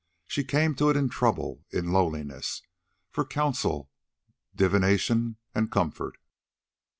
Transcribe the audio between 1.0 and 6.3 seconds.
trouble, in loneliness, for counsel, divination, and comfort.